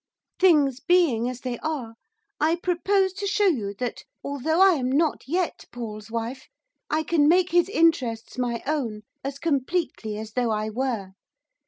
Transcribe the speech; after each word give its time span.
Things 0.39 0.79
being 0.79 1.29
as 1.29 1.41
they 1.41 1.59
are, 1.59 1.93
I 2.39 2.55
propose 2.55 3.13
to 3.13 3.27
show 3.27 3.45
you 3.45 3.75
that, 3.75 4.01
although 4.23 4.59
I 4.59 4.71
am 4.71 4.91
not 4.91 5.21
yet 5.27 5.65
Paul's 5.71 6.09
wife, 6.09 6.47
I 6.89 7.03
can 7.03 7.27
make 7.27 7.51
his 7.51 7.69
interests 7.69 8.39
my 8.39 8.63
own 8.65 9.03
as 9.23 9.37
completely 9.37 10.17
as 10.17 10.31
though 10.33 10.49
I 10.49 10.71
were. 10.71 11.11